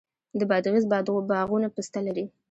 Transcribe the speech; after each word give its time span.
د 0.39 0.41
بادغیس 0.49 0.85
باغونه 1.31 1.67
پسته 1.75 1.99
لري. 2.07 2.25